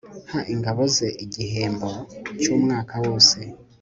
aha 0.27 0.39
ingabo 0.53 0.81
ze 0.95 1.07
igihembo 1.23 1.89
cy'umwaka 2.39 2.95
wose 3.05 3.39